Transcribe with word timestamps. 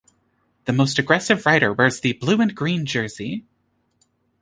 The 0.65 0.73
Most 0.73 0.97
Aggressive 0.97 1.45
Rider 1.45 1.71
wears 1.73 1.99
the 1.99 2.13
"Blue 2.13 2.41
and 2.41 2.55
Green 2.55 2.87
Jersey". 2.87 3.45